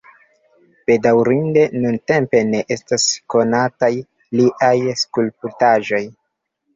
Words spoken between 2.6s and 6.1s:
estas konataj liaj skulptaĵoj.